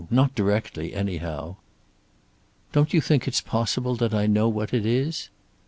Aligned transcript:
Not 0.09 0.33
directly, 0.33 0.95
anyhow." 0.95 1.57
"Don't 2.71 2.91
you 2.91 3.01
think 3.01 3.27
it's 3.27 3.39
possible 3.39 3.93
that 3.97 4.15
I 4.15 4.25
know 4.25 4.49
what 4.49 4.73
it 4.73 4.83
is?" 4.83 5.29